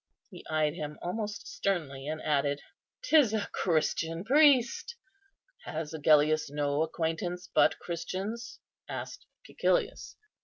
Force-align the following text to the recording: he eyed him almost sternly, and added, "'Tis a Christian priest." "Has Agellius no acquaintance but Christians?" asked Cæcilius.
he 0.31 0.43
eyed 0.49 0.73
him 0.73 0.97
almost 0.99 1.47
sternly, 1.47 2.07
and 2.07 2.19
added, 2.23 2.59
"'Tis 3.03 3.35
a 3.35 3.47
Christian 3.51 4.23
priest." 4.23 4.95
"Has 5.63 5.93
Agellius 5.93 6.49
no 6.49 6.81
acquaintance 6.81 7.47
but 7.53 7.77
Christians?" 7.77 8.59
asked 8.89 9.27
Cæcilius. 9.47 10.15